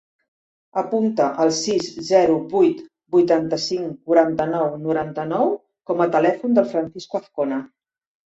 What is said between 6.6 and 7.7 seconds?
Francisco Azcona.